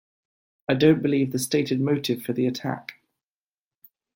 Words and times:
I 0.67 0.73
don't 0.73 1.03
believe 1.03 1.31
the 1.31 1.37
stated 1.37 1.79
motive 1.79 2.23
for 2.23 2.33
the 2.33 2.47
attack. 2.47 3.03